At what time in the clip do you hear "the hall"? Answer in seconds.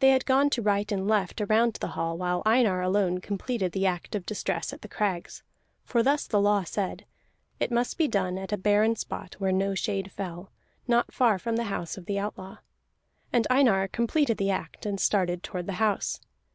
1.80-2.18